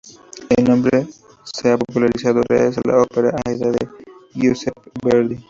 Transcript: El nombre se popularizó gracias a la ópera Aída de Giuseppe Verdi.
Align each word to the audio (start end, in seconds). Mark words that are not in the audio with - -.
El 0.57 0.63
nombre 0.63 1.05
se 1.43 1.77
popularizó 1.77 2.33
gracias 2.33 2.79
a 2.79 2.87
la 2.87 3.03
ópera 3.03 3.35
Aída 3.45 3.69
de 3.69 3.87
Giuseppe 4.33 4.89
Verdi. 5.03 5.39